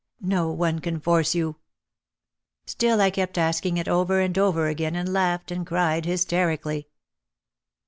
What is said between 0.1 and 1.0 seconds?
"No one can